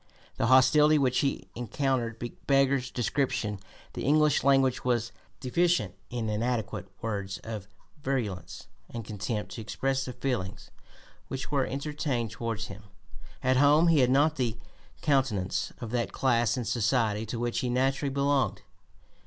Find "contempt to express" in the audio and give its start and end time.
9.05-10.05